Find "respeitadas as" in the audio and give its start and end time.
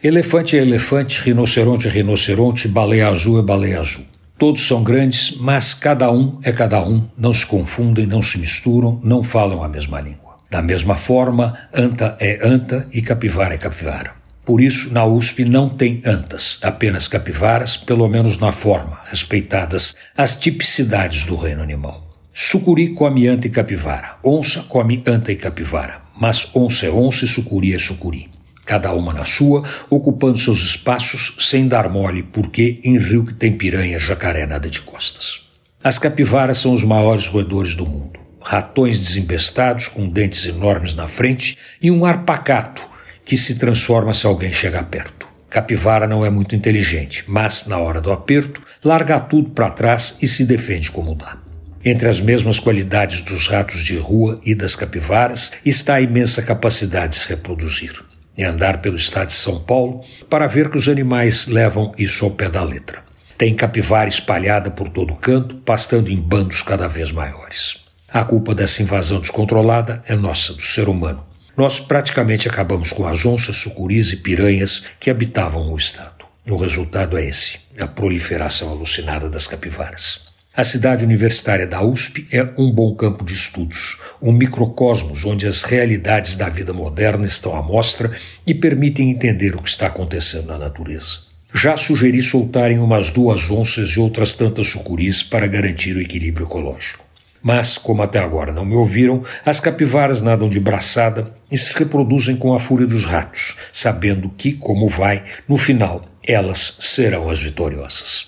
19.02-20.38